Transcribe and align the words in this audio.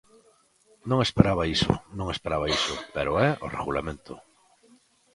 Non 0.89 0.99
esperaba 1.07 1.43
iso, 1.55 1.71
non 1.97 2.07
esperaba 2.15 2.51
iso, 2.59 2.75
pero 2.95 3.11
é 3.27 3.29
o 3.45 3.47
Regulamento. 3.57 4.13